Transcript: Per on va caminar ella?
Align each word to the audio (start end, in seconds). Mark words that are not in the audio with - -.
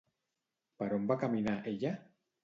Per 0.79 0.87
on 0.95 1.05
va 1.11 1.17
caminar 1.23 1.53
ella? 1.73 1.93